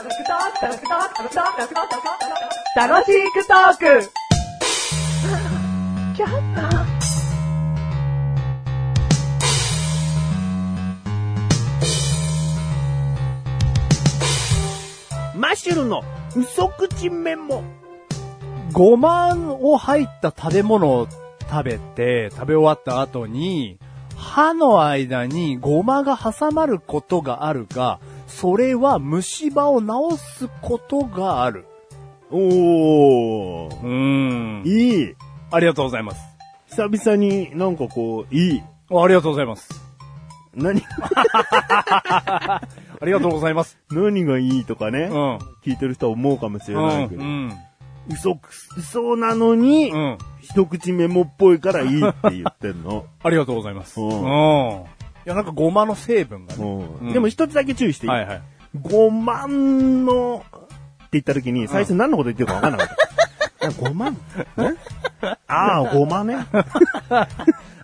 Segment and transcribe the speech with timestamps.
[0.00, 0.10] 楽
[3.04, 4.10] しくトーク
[15.36, 16.02] マッシュルの
[16.34, 17.62] 嘘口メモ。
[18.72, 21.08] ごまを入った食べ物を
[21.50, 23.78] 食べて、食べ終わった後に、
[24.16, 31.66] 歯の間にごまが挟まることがあるが、それは虫歯を治すことがある。
[32.30, 33.80] おー。
[33.82, 34.62] うーん。
[34.64, 35.14] いい。
[35.50, 36.22] ありがとうございます。
[36.68, 38.62] 久々になんかこう、いい。
[38.90, 39.68] ありがとうございます。
[40.54, 42.60] 何、 あ
[43.04, 43.78] りがとうございます。
[43.90, 45.38] 何がいいとかね、うん。
[45.64, 47.52] 聞いてる人は思うかもしれうないけど、ん。
[48.08, 50.18] 嘘く、嘘なのに、うん。
[50.40, 53.06] 一口メモっぽいからいいって言ってんの。
[53.22, 54.00] ありがとうございます。
[54.00, 54.84] ううんん。
[55.30, 56.64] いや、なんかごまの成分がね。
[57.00, 58.42] うんでも一つだけ注意していい、はいはい。
[58.82, 60.60] ごまんの、っ
[61.04, 62.96] て言った時に、最初何のこと言ってるか分かんなかった。
[63.68, 64.16] あごまん？
[64.58, 64.74] え？
[65.46, 66.36] ああ、ごまね。
[67.12, 67.26] あ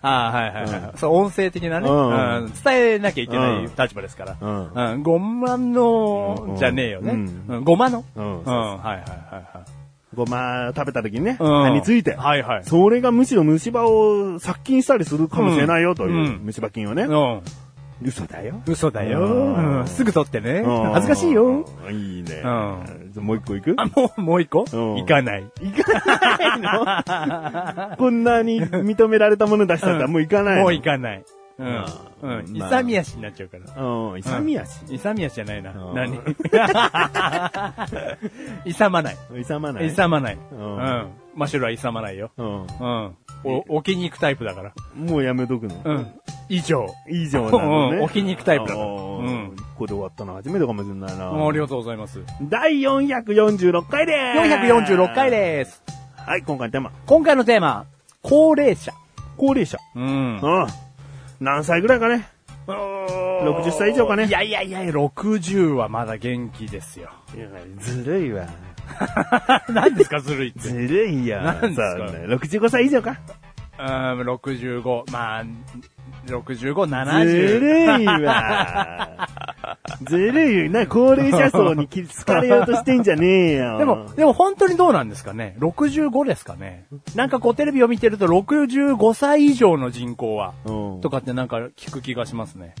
[0.01, 0.91] あ、はいはいはい。
[0.95, 4.35] そう、音声的なね、うんうん伝えなきゃいけないうん立場ですから。
[4.39, 5.03] うんうん。
[5.03, 7.11] ごまのうん、じゃねえよね。
[7.11, 8.03] うんうんごまの？
[8.15, 8.43] うんうん。
[8.45, 8.99] はいはいはい
[9.33, 9.76] はい。
[10.17, 12.15] ごま食べた時にね、うん歯について。
[12.15, 12.63] はいはい。
[12.65, 17.03] それがむしろ虫歯を殺菌したりするかもしれないよという、うん虫歯菌をね。
[17.03, 17.41] うん。
[18.03, 18.61] 嘘だよ。
[18.67, 19.83] 嘘だよ。
[19.87, 20.59] すぐ取ってね。
[20.65, 21.65] うん恥ずかしいよ。。
[21.89, 22.43] いいね。
[23.15, 23.73] もう一個いく？
[23.77, 24.65] あ、もう、もう一個？
[24.71, 25.45] うん行かない。
[25.61, 26.59] いかない
[27.89, 27.95] の？
[27.97, 30.61] こんなに認められたもの出したらもういかないの？
[30.63, 31.23] もう行かない。
[31.59, 31.85] うん。
[32.21, 32.57] うん。
[32.57, 33.83] まあ勇み足になっちゃうから。
[33.83, 34.85] うん、勇み足。
[34.93, 35.91] 勇み足じゃないなう。
[35.91, 36.17] ん何？
[38.65, 39.17] 勇まない。
[39.39, 39.87] 勇まない。
[39.87, 40.37] 勇まない。
[40.51, 41.07] ううんん。
[41.35, 42.31] マシュルは勇まないよ。
[42.37, 42.61] うん。
[42.61, 42.67] うん。
[43.43, 44.71] お、置きに行くタイプだから。
[44.95, 45.75] もうやめとくの？
[45.83, 46.07] うん。
[46.49, 46.85] 以上。
[47.09, 47.97] 以上なのね。
[47.97, 48.89] うん置きに行くタイプだからう
[49.23, 51.47] んここで終わったの初めてかもしれないな。
[51.47, 52.21] ありがとうございます。
[52.43, 54.93] 第446回でーす。
[54.93, 55.83] 446回です。
[56.15, 56.91] はい、今回のテーマ。
[57.05, 57.85] 今回のテーマ、
[58.21, 58.93] 高齢者。
[59.37, 59.77] 高齢者。
[59.95, 60.03] うん。
[60.03, 60.07] う
[60.65, 60.67] ん。
[61.39, 62.27] 何歳ぐらいかね
[62.67, 64.25] ？60歳以上かね？
[64.25, 67.09] いやいやいや、60はまだ元気ですよ。
[67.35, 67.47] いや
[67.79, 68.47] ずるいわ。
[69.69, 70.59] 何ですか、ずるいって？
[70.59, 71.41] ずるいよ。
[71.41, 71.97] なんですか？
[71.97, 73.17] そうね65歳以上か？
[73.79, 73.85] うん、
[74.21, 75.43] 65、まあ、
[76.25, 77.59] 65、ず70。
[77.59, 79.26] るいわ。
[80.03, 80.71] ずるいよ。
[80.71, 83.77] な、高齢者層に好かれようとしてんじゃねえよ。
[83.77, 86.85] でも、でも本当にどうなんですかね ?65 ですかね？
[87.15, 92.75] なんかこうテレビを見てると65歳以上の人口は、うん、とかってなんか聞く気がしますね。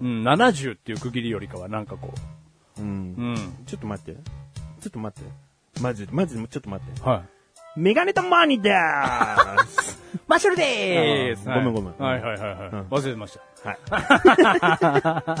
[0.00, 2.12] うんうん、70っていう区切りよりかはなんかこ
[2.78, 2.88] うんう。
[2.88, 2.90] う
[3.32, 3.36] ん。
[3.66, 4.20] ちょっと待って。
[4.80, 5.30] ちょっと待って。
[5.80, 7.00] マジで、マジで、ちょっと待って。
[7.02, 7.35] はい。
[7.76, 10.04] メガネとマニでーす。
[10.26, 12.68] マッシュルでーすごめんごめんはいはいはいはい。
[12.70, 13.68] うん忘れてました。
[13.68, 15.34] は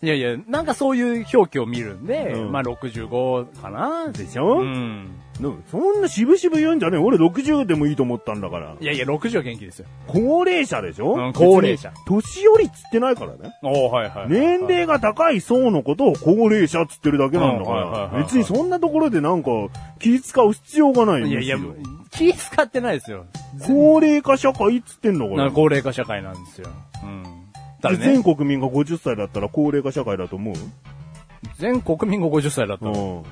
[0.00, 0.06] い。
[0.06, 5.10] いやいや、なんかそういう表記を見るんで、うんまあ65かなでしょ、うん。
[5.40, 7.00] のそんな渋々言うんじゃねえ。
[7.00, 8.76] 俺60でもいいと思ったんだから。
[8.80, 9.86] いやいや、60は元気ですよ。
[10.06, 13.52] 高齢者でしょ、うん高齢者年寄りっつってないからね。
[13.62, 14.28] おはいはい。
[14.28, 17.86] 年齢が高い層のことを高齢者っつってるだけなんだから。
[17.86, 19.50] はい別にそんなところでなんか
[19.98, 21.26] 気使う必要がないよ。
[21.26, 21.58] いやいや
[22.10, 23.26] 気使ってないですよ。
[23.66, 25.36] 高齢化社会っつってんだから。
[25.36, 26.68] なんか高齢化社会なんですよ。
[27.02, 27.24] うん。
[27.82, 30.54] ただで全ね、国民が50歳だったら高齢化社会だと思う？
[31.58, 32.98] 全国民が50歳だったら、うん。
[32.98, 33.22] うん、うん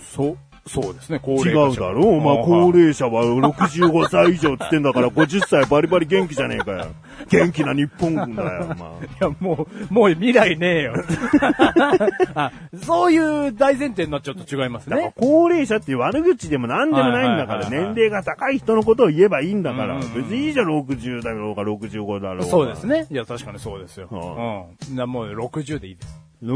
[0.00, 1.92] そう、そうですね、高違齢化社会。
[1.92, 6.86] うだろお前あー高齢者は65歳以上っつってんだから50歳バリバリ元気じゃねえかよ。
[7.28, 8.76] 元気な日本軍だよ、お前。
[8.78, 8.78] い
[9.20, 10.94] や、もう、もう未来ねえよ。
[12.34, 13.18] あそうい
[13.48, 15.12] う大前提になっちゃうと違いますだか。
[15.16, 22.44] 高齢者って悪口でも何でもないんだから、年齢が高い人のことを言えばいいんだから、別にいいじゃん、60だろうが65だろうが。
[22.44, 22.84] そうです。
[22.84, 23.06] ね。
[23.10, 24.06] いや、確かにそうですよ。
[24.10, 24.96] はうん。
[24.96, 26.31] なもう60でいいです。
[26.42, 26.54] 6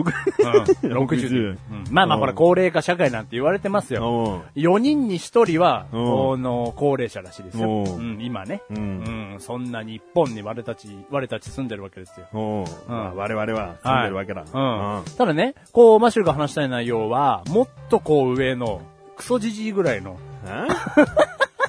[0.84, 0.92] うん。
[0.92, 1.48] 60でいい。
[1.50, 1.58] うん
[1.90, 4.42] まあまあ、うんほら、高齢化社会なんて言われてますよ。
[4.56, 4.62] うん。
[4.62, 7.68] 4人に1人は、うんこの、高齢者らしいですよ。
[7.68, 8.62] うんうん、今ね。
[8.70, 12.26] うんうん、そんな日本に我たち、我たち住んでるわけですよ。
[12.32, 12.92] うん。
[12.92, 14.42] まあ我々は住んでるわけだ。
[14.42, 15.04] うん。
[15.16, 18.82] ただね、こう、マシュルが話したい内容は、もっとこう上の、
[19.16, 20.68] クソじじいぐらいの、うん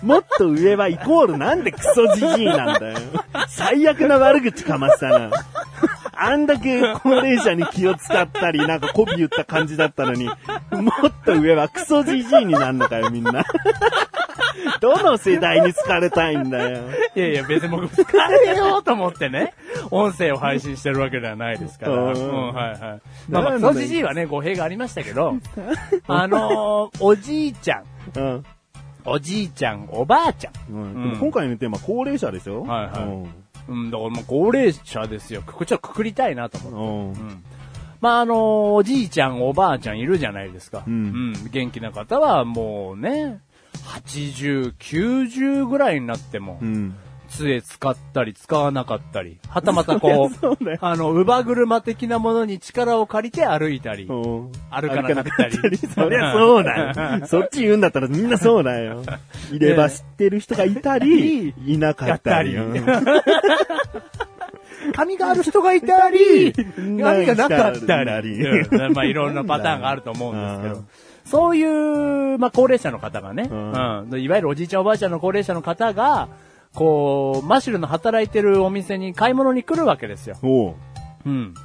[0.04, 3.00] もっと上はイコールなんでクソじじいなんだよ。
[3.50, 5.32] 最悪な悪口かましたな。
[6.20, 13.44] あんだけ高齢者に気を使ったり、なんか媚び言った感じだったのに、もっと上はクソじじいになんのかよ、みんな。
[14.82, 16.80] どの世代に好かれたいんだよ。
[17.16, 18.06] いやいや、別に僕、疲
[18.46, 19.54] れようと思ってね、
[19.92, 21.94] 音声を配信してるわけではないですから。
[21.94, 22.80] ううんん、はいはい。
[23.30, 25.36] まあまあ、なんだクソじじいはね、語弊がありましたけど、
[26.08, 27.78] あのーおじいちゃ
[28.16, 28.46] ん、うん。
[29.06, 30.74] おじいちゃん、おばあちゃん。
[30.74, 30.80] う
[31.16, 32.64] ん、今回のテーマ、高齢者でしょ？
[32.64, 33.30] はいはいうん
[33.68, 35.44] うん、だからもう高齢者ですよ。
[35.46, 37.22] こっちはくくりたいなと思って。
[37.22, 37.44] うんうん。
[38.00, 40.84] まあ、あの、おじいちゃん、おばあちゃんいるじゃないですか。
[40.88, 43.42] うん元気な方はもうね、
[43.86, 46.96] 80、90ぐらいになっても、うん。
[47.28, 50.12] 杖使ったり使わなかったり、はたまたこう
[50.64, 50.80] だよ。
[50.82, 54.52] う、あの、乳母車的なものに力を借りて歩いたり、うん。
[54.72, 55.78] 歩かなかったり。
[55.78, 57.28] そりゃそうだよ。
[57.28, 59.04] そっち言うんだったらみんなそうだよ。
[59.52, 62.58] いれば知ってる人がいたり、いなかったり。
[64.94, 68.42] 髪がある人がいたり、 髪がなかったり。
[68.94, 70.76] まあいろんなパターンがあると思うんですけど。
[70.76, 70.88] うん。
[71.26, 71.64] そうい
[72.34, 74.10] う、まあ高齢者の方がね、うん。
[74.12, 74.22] うん。
[74.22, 76.30] いわゆるおじいちゃんおばあちゃんの高齢者の方が、
[76.78, 80.38] こう、マシュルの働いてるお店に買い物に来るわけですよ。
[80.44, 80.76] おう。
[81.26, 81.56] うん。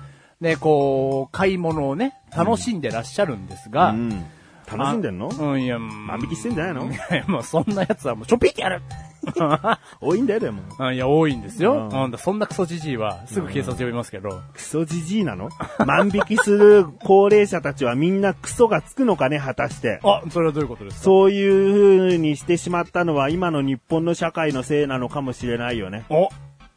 [0.40, 4.24] で、こう、買い物をね、楽しんでらっしゃるんですが、うん
[4.70, 5.28] 楽しんでんの？
[5.38, 6.90] あうん、いや、万引きしてんじゃないの？
[6.90, 8.80] いやもうそんなやつはもうちょぴってやる
[10.00, 10.62] 多いんだよ、でも。
[10.78, 11.88] うんいや、多いんですよ。
[11.92, 14.40] うんうん、そんなクソじじいは、すぐ警察呼びますけど。
[14.52, 15.48] クソじじいなの？
[15.86, 20.00] 万引きする高齢者たちはみんなクソがつくのかね、果たして。
[20.02, 21.02] あ、それはどういうことですか？
[21.04, 26.04] そういう風にしてしまったのは今の日本の社会のせいなのかもしれないよね。
[26.10, 26.28] お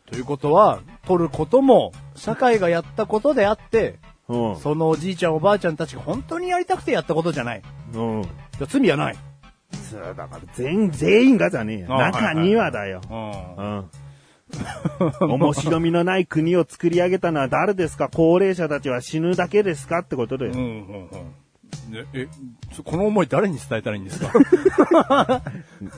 [0.10, 3.96] ということは、取ることも、社会がやったことであって、
[4.28, 4.56] うん。
[4.58, 7.62] そのおじいちゃんおばあちゃんたちが本当にやりたくてやったことじゃない。
[7.94, 8.22] うん。
[8.24, 9.16] じゃあ罪はない。
[9.76, 11.88] そうだから全、全員がじゃねえよ。
[11.90, 13.02] あ中にはだよ。
[13.10, 13.86] うんうん。
[15.32, 18.10] 面白みのない国を作り上げたのは誰ですか？
[18.14, 20.52] 高齢者たちは死ぬだけですかってことだよ。
[20.54, 21.94] うん、うん、うん。
[21.94, 22.28] ねえ、
[22.74, 24.32] そこの思い誰に伝えたらいいんですか？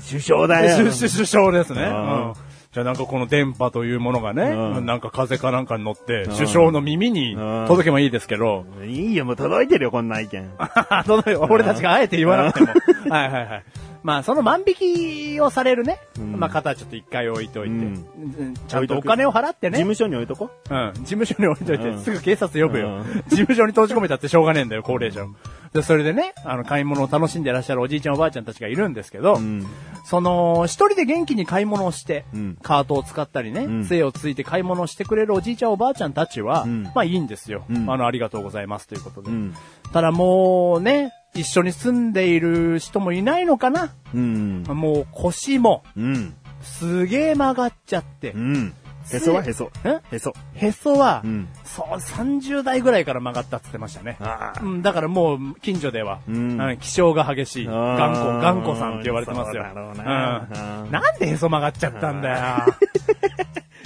[0.09, 0.77] 首相だよ。
[0.77, 1.81] 首首相ですね。
[1.83, 2.33] うんうん
[2.73, 4.85] じゃあなんかこの電波というものがね、うん。
[4.85, 6.31] なんか風かなんかに乗って、ん。
[6.31, 7.65] 首相の耳にうん。
[7.67, 10.49] 届けばいいですけど、いいよ、もう届いてるよ、こんな意見。
[11.07, 12.73] 届い俺たちがあえて言わなくても。
[13.09, 13.63] はいはいはい。
[14.03, 16.39] まあ、その万引きをされるね、ん。
[16.39, 17.81] まあ、方はちょっと一回置いといて、うん。
[17.81, 20.49] うんちゃんとお金を払ってね、事務所に置いとこ？
[20.69, 21.99] うん、事務所に置いといて、うん。
[21.99, 23.03] すぐ警察呼ぶよ、うん。
[23.27, 25.29] 事務所に閉じ込めたってしょうがねえんだよ、高齢者を。
[25.73, 29.65] で、それでね、あの、買い物を楽しんでらっしゃるおじいちゃんおばあちゃんたちがいるんですけど、うん。
[30.05, 39.29] その、一人で元気に買い物をして、うんカートを使ったりね、ん杖をついて買い物をしてくれるおじいちゃんおばあちゃんたちは、うんまあいいんですよ、うんあの、ありがとうございますということで。
[39.29, 39.53] うん。
[39.91, 44.63] ただもうね、一緒に住んでいる人もいないのかなうん。
[44.63, 46.33] もう腰も、うん。
[46.61, 48.37] すげえ曲がっちゃってう。
[48.37, 48.73] ん。
[49.11, 49.43] へそは？
[49.43, 49.71] へそ。
[49.83, 49.99] え？
[50.11, 50.33] へそ。
[50.53, 51.47] へそは、うん。
[51.63, 54.17] そう、30代ぐらいから曲がったって言ってましたね。
[54.61, 59.63] うん、だからもう、近所では、ううんん、気性が激しい、頑固、頑固さんって言われてますよ。
[59.63, 60.47] な
[60.83, 62.65] うんなんでへそ曲がっちゃったんだよ。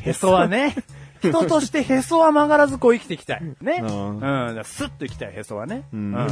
[0.04, 0.76] へそはね、
[1.22, 3.44] 人としてへそは曲がらずこう生きていきたい。
[3.62, 3.80] ね。
[3.84, 5.84] ううんスッと生きたい、へそはね。
[5.94, 6.28] うん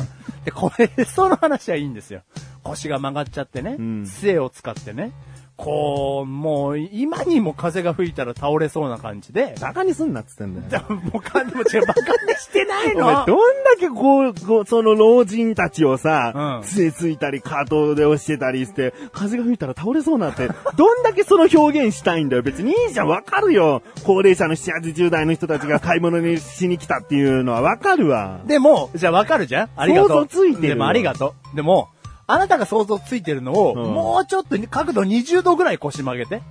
[0.46, 2.22] で、これ、へその話はいいんですよ。
[2.64, 5.12] 腰が曲がっちゃってね、ん杖を使ってね、
[5.60, 10.86] こう、もう、今にも風が吹いたら倒れそうな感じで、バカにすんなっつってんだよ。
[10.90, 20.48] もうかんでも違う、バカにしてないお前、のどんだけこう、こう、その老人たちをさ、うん杖ついたり、カートで押してたりして、風が吹いたら倒れそうなって、
[20.78, 22.42] どんだけその表現したいんだよ。
[22.42, 23.82] 別にいいじゃん、わかるよ。
[24.06, 28.40] 高齢者の7、80代の人たちが買い物にしに来たっていうのはわかるわ。
[28.46, 30.10] でも、じゃあわかるじゃんありがとう。
[30.10, 31.56] 想像ついてるよでもありがとう。
[31.56, 31.90] でも、
[32.32, 36.42] あなたが想像ついてるのを、うんもうちょっと角度20度ぐらい腰曲げて。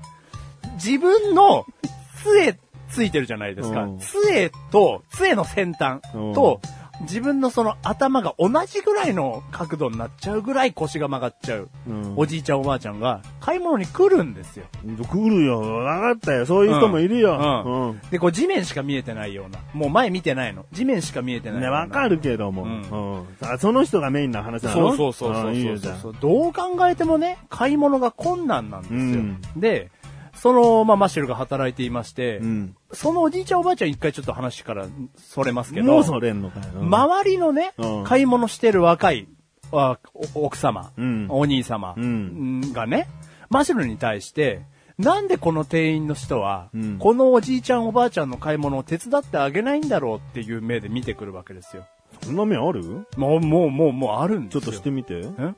[0.74, 1.64] 自分の
[2.22, 2.58] 杖
[2.88, 3.84] ついてるじゃないですか。
[3.84, 6.60] うん杖と、杖の先端うんと、
[7.02, 11.68] 自分のその頭が同じぐらいの角度になっちゃうぐらい腰が曲がっちゃう。
[11.86, 14.66] うんおじいちゃんおばあちゃんが買い物に来るんですよ。
[14.84, 15.60] 来るよ。
[15.60, 16.46] わかったよ。
[16.46, 17.64] そういう人もいるよ。
[17.64, 19.60] うんうんで、こう地面しか見えてないような。
[19.72, 20.66] もう前見てないの。
[20.72, 21.68] 地面しか見えてないね。
[21.68, 22.64] わかるけども。
[22.64, 26.16] ううんんあその人がメインの話なそのうそうそうそうそうよじゃあそう。
[26.20, 28.98] どう考えてもね、買い物が困難なんですよ。
[28.98, 29.90] うんで、
[30.40, 32.76] その、まあ、マシュルが働いていまして、うん。
[32.92, 36.66] そのおじいちゃんおばあちゃん一回ちょっと話からそれますけど、もうそれんのかよ。
[36.76, 39.28] うん周りのね、うん買い物してる若い、
[39.72, 39.98] あ
[40.34, 43.08] お奥様、うんお兄様、うんがね、
[43.50, 44.62] マシュルに対して、
[44.98, 51.86] なんでこの店員の人は、うんこのおじいちゃんおばあちゃんの買い物を手伝ってあげないんだろうっていう目で見てくるわけですよ。
[52.22, 53.06] そんな目ある？
[53.16, 54.60] もう、もう、もう、もうあるんですよ。
[54.62, 55.22] ちょっとしてみて。
[55.38, 55.54] え？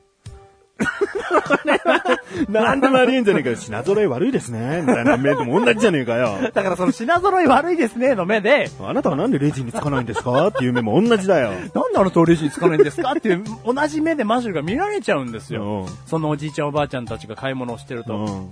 [2.49, 3.55] なんでもありえんじゃねえかよ。
[3.55, 4.81] 品揃え悪いですね。
[4.81, 6.37] みたいな目でも同じじゃねえかよ。
[6.53, 10.47] だからその品揃い悪いですねの目で、あなたはなんでレジにつかないんですか？
[10.47, 11.49] っていう目も同じだよ。
[11.51, 13.11] なんであの通りにつかないんですか？
[13.11, 15.81] っていう同じ目でマシュルが見られちゃうんですよ。
[15.81, 18.15] うんそのおじいちゃんおばあちゃんたちが買い物をしてると。
[18.15, 18.49] うん。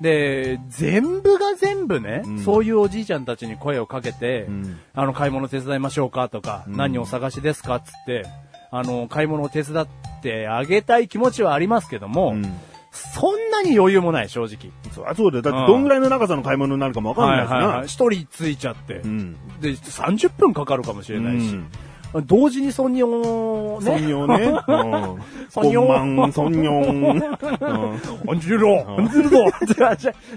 [0.00, 7.76] で、全部が全部ね、うんそういうおじいちゃんたちに声をかけて、うんあの、買い物手伝いましょうかとか、うん何をお探しですか？
[7.76, 8.24] っつって、
[8.70, 9.88] あの、買い物を手伝っ
[10.22, 12.60] てあげたい気持ちはありますけども、うん
[12.90, 14.72] そんなに余裕もない、正直。
[14.94, 15.42] そりゃそうだよ。
[15.42, 17.82] だってどんぐらいの長さの買い物になるかもわかんないしな。
[17.84, 19.34] 一人ついちゃって、うん。
[19.60, 21.70] で、30分かかるかもしれないし、うん
[22.26, 23.98] 同時にソニョね。
[23.98, 24.60] ソニョね。
[24.68, 25.22] うん。
[25.50, 26.98] ソニョゴンマン、ソニョン。
[26.98, 29.50] うんアンジュルロアンジュルロ 違う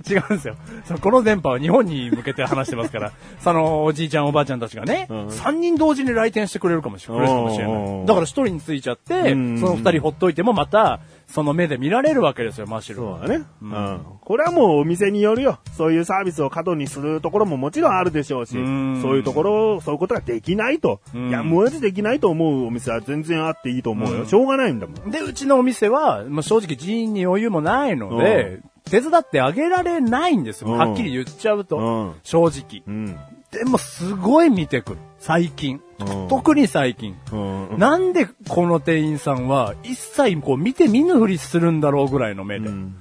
[0.10, 0.56] 違うんですよ。
[0.86, 7.28] そのこの電波は日本に向けて話してますから、 そのおじいちゃんおばあちゃんたちがね、うん3人同時に来店してくれるかもしれない。
[7.28, 11.00] だから1人についちゃって、そうんの2人ほっといてもまた、
[11.32, 13.20] その目で見られるわけですよ、マッシュルは。
[13.20, 13.46] そうだね。
[13.62, 14.02] うん。
[14.20, 15.60] これはもうお店によるよ。
[15.78, 21.00] そういうサービスを過度にするところももちろんあるでしょうし、うんそういうところ、そういうことができないと。
[21.16, 24.22] うんいや、マジできないと思うお店は全然あっていいと思うよ。
[24.22, 25.12] うんしょうがないんだもん。
[25.12, 28.60] で、うちのお店は、まあ、正直人員に余裕もないので、
[28.90, 30.72] 手伝ってあげられないんですよ。
[30.72, 31.78] うんはっきり言っちゃうと。
[31.78, 32.84] うん正直。
[32.86, 33.18] うん。
[33.52, 34.98] でもすごい見てくる。
[35.20, 35.82] 最近。
[36.06, 37.16] うん特に最近。
[37.32, 37.36] う
[37.76, 37.78] ん。
[37.78, 42.68] なんでこの店員さんは一切こう見て見ぬふりするんだろうぐらいの目で。
[42.68, 42.96] うん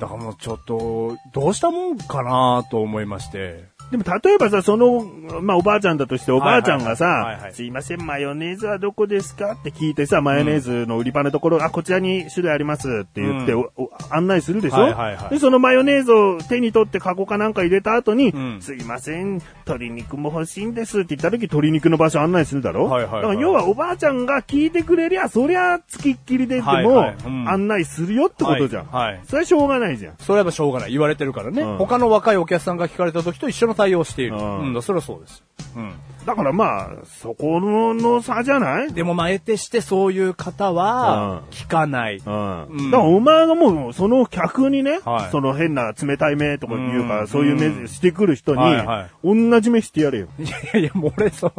[0.00, 3.73] だからもうちょっと、どうしたもんかなと思いまして。
[3.96, 5.04] でも例えばさ、その、
[5.40, 9.52] まあおばあちゃんだとしておばあちゃんがはいはいさはい、すいません、マヨネーズはどこですか？
[9.52, 13.68] って聞いてさ、マヨネーズの売り場のところ、あ、こちらに種類ありますって言って、うん。
[14.10, 15.30] 案内するでしょ、はいはいはい。
[15.30, 23.22] で、そのマヨネーズを手に取ってカゴかなんか入れた後に、うんすいません、鶏肉も欲しいんですって言った時、鶏肉の場所案内するだろ、はいはいはい。
[23.22, 27.12] だから要はおばあちゃんが聞いてくれりゃ、そりゃ、つきっきりでではいも
[27.48, 28.86] 案内するよってことじゃん。
[28.86, 29.14] はい。
[29.14, 29.20] はい。
[29.26, 30.14] それはしょうがないじゃん。
[30.18, 30.92] それはしょうがない。
[30.92, 31.62] 言われてるからね。
[31.62, 31.76] うん。
[31.78, 34.36] 他の若いお客さんが聞かれた時と一緒の対応をしている。
[34.36, 35.42] うんうん、それはそうです。
[35.76, 35.92] うん。
[36.26, 38.92] だからまあ、そこのの差じゃない？
[38.94, 42.16] でもまあ、得てしてそういう方はうん、聞かない。
[42.16, 49.10] うんうんだからお前がもうその客にね、はいその変な冷たい目とか言うか、うんそういう目してくる人に、はいはい
[49.50, 50.28] 同じ目してやれよ。
[50.38, 51.52] いやいや、もう俺そう、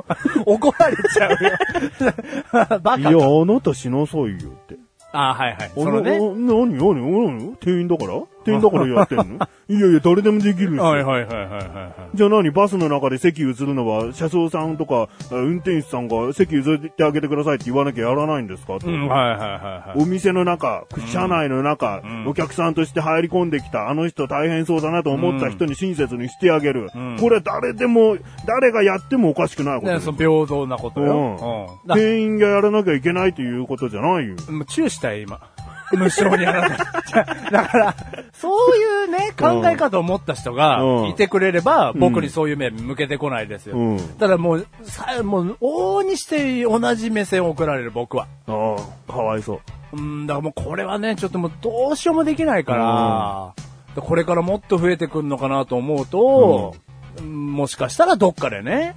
[0.47, 2.79] 怒られちゃうよ。
[2.81, 4.31] バいカや、あなたしなさいよっ
[4.67, 4.75] て。
[5.11, 5.57] あはいはい。
[5.65, 6.17] あそのね。
[6.19, 7.55] な何何何？
[7.61, 8.13] 店員だから？
[8.45, 9.23] 店員だからやってんの？
[9.67, 10.79] いやいや、誰でもできるし。
[10.79, 11.93] はいはいはいはいはいはい。
[12.13, 18.77] じゃあ何バスの中で席譲るのは、車掌さんとか、あ運転手さんが席譲ってあげてくださいって言わなきゃやらないんですか？
[18.85, 20.01] うん、はいはいはいはい。
[20.01, 26.91] お店の中、車内の中、んお客さんとして入り込んできた、あの人大変そうだなと思った人に親切にしてあげる。
[26.97, 31.75] んこれ誰でも、誰がやってもおかしくないことですねその平等なことよ。
[31.87, 34.35] うん店員がやらなきゃいけないということじゃないよ。
[34.51, 35.39] もうチューしたい、今。
[35.93, 37.23] 無償にあなた。
[37.51, 37.95] だから、
[38.33, 43.77] そういうね、考え方を持った人がうんいてくれれば、僕にそういう目向けてこないですよ。
[43.77, 48.27] うんただもう、さ、もう、往々にして同じ目線を送られる僕は。
[48.47, 48.75] あ
[49.07, 49.55] あ、かわいそ
[49.93, 49.97] う。
[49.97, 52.75] うん、だからもうこれはね、ちょっともうどうしようもできないか
[53.95, 56.85] ら、これからもっと増えてくるのかなと思うと、うん
[57.23, 58.93] もしかしたらどっかでね、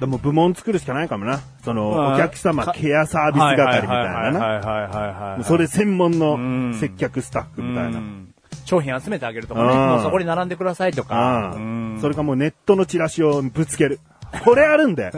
[0.00, 1.40] でも部門作るしかないかもな。
[1.62, 4.38] その、うんお客様かケアサービス係みたいなな。
[4.40, 5.44] はいはいはいはい。
[5.44, 6.36] それ専門うの
[6.70, 7.98] ん接客スタッフみたいな。
[7.98, 8.26] うん
[8.64, 11.56] 商品集めてあげるとかね、うんもうそこに並んでくださいとか。
[12.00, 13.98] それかもうネットのチラシをぶつける。
[14.44, 15.12] これあるんだよ。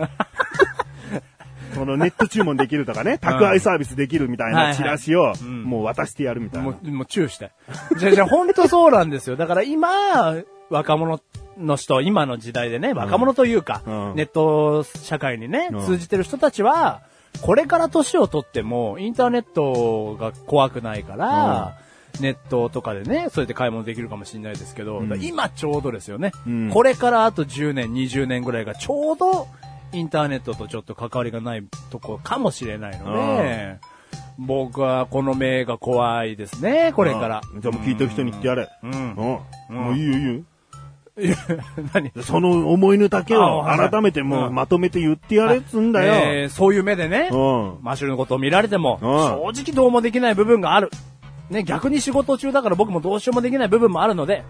[1.75, 6.71] そのネット注文できるとかね、宅配サービスできるみたいなチラシをんもう渡してやるみたいな。
[6.71, 7.53] もう、もうチューしたい。
[7.99, 9.37] じゃあ、じゃあ本当そうなんですよ。
[9.37, 10.35] だから今、
[10.71, 11.19] 若者
[11.59, 17.03] の人、今の時代でね、若者というか、うんネット社会にね、うん通じてる人たちは、
[17.41, 21.77] これから年を取っても、インターネットが怖くないから、
[22.21, 29.49] ネットとかでね、そうやって買い物できるかもしれないですけど、んだから今ちょうどですよね、うんこれからあと10年、20年ぐらいがちょうど、
[29.93, 33.79] インターネットとちょっと関わりがないとこかもしれないので、
[34.39, 37.41] 僕はこの目が怖いですね、これから。
[37.55, 38.69] うんじゃあもう聞いてる人に言ってやれ。
[38.83, 38.91] うん。
[39.71, 39.77] うん。
[39.77, 40.43] もういいよいいよ。
[41.19, 41.37] いや
[41.93, 42.11] 何？
[42.23, 46.15] その思いの丈を改めてもううんまとめて言ってやれっつんだよ。
[46.15, 47.79] えーそういう目でね、うん。
[47.83, 50.91] マッシュルのことを見られても、うん正直どうもできない部分がある。
[51.51, 54.43] ね、逆に仕事中だから僕もどうしようもできない部分もあるので、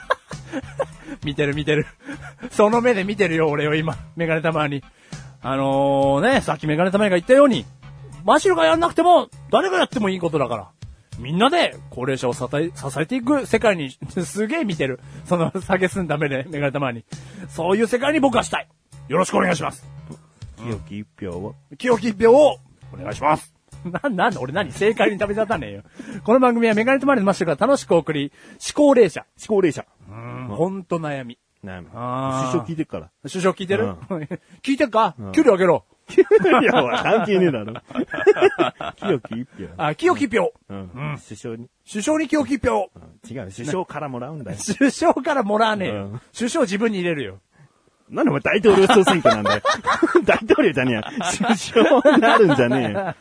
[1.24, 1.86] 見てる見てる。
[2.50, 3.96] その目で見てるよ、俺を今。
[4.16, 4.82] メガネたまに。
[5.40, 7.64] あのー、ね、さっきメガネたまにが言ったように、
[8.24, 10.68] マシルがやんなくても、誰がやってもいいことだから。
[11.18, 13.90] みんなで高齢者を支え、支えていく世界に、
[14.24, 15.00] すげえ見てる。
[15.26, 17.04] その、下げすんだ目で、メガネたまに。
[17.48, 18.68] そういう世界に僕はしたい。
[19.08, 19.84] よろしくお願いします。
[20.56, 21.54] 清き一票を。
[21.78, 22.56] 清き一票を
[22.92, 23.54] お願いします。
[23.84, 24.70] な、なんだ、俺何？
[24.72, 25.82] 正解に食べちゃったねえよ。
[26.24, 28.32] この番組はメガネとマネのマッシュルが楽しくお送り、
[28.74, 29.26] 思考霊者。
[29.46, 29.84] 高齢者。
[30.08, 31.38] うん、ほんと悩み。
[31.64, 31.88] 悩み。
[31.92, 33.10] あー師匠聞いてっから。
[33.22, 33.96] 首相聞いてる、うん
[34.62, 35.84] 聞いてっか、給料上げろ。
[36.10, 37.74] いや、関係ねえだろ。
[38.96, 39.68] 清き一票。
[39.76, 40.52] あ、清き一票。
[40.68, 41.18] うん。
[41.26, 41.68] 首相に。
[41.90, 42.90] 首相に清き一票。
[43.30, 44.58] 違う、首相からもらうんだよ。
[44.78, 45.94] 首相からもらわねえよ。
[45.94, 47.40] うん首相自分に入れるよ。
[48.08, 49.62] なんでお前大統領総選挙なんだよ。
[50.24, 51.02] 大統領じゃねえや。
[51.38, 53.14] 首相になるんじゃねえよ。